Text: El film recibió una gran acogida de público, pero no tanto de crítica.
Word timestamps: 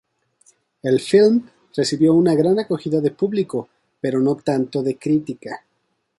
El 0.81 0.99
film 0.99 1.47
recibió 1.75 2.15
una 2.15 2.33
gran 2.33 2.57
acogida 2.57 3.01
de 3.01 3.11
público, 3.11 3.69
pero 3.99 4.19
no 4.19 4.35
tanto 4.35 4.81
de 4.81 4.97
crítica. 4.97 5.63